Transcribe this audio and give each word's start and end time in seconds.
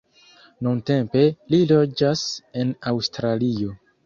Nuntempe 0.67 1.21
li 1.55 1.59
loĝas 1.73 2.25
en 2.63 2.73
Aŭstralio. 2.95 3.79